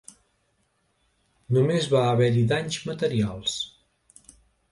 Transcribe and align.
Només 1.57 1.89
va 1.91 2.01
haver-hi 2.13 2.43
danys 2.53 2.79
materials. 2.91 3.59